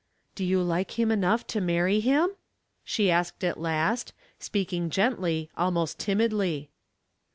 [0.35, 2.31] "Do you like him enough to marry him?
[2.59, 6.71] '* she asked at last, speaking gently, almost timidly.